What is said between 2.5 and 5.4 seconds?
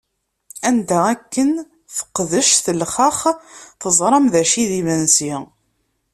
telxex, teẓṛam dacu i d-imensi!